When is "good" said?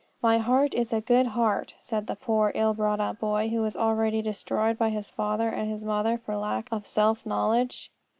0.99-1.27